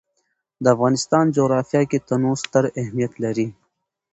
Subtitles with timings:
[0.63, 3.47] د افغانستان جغرافیه کې تنوع ستر اهمیت لري.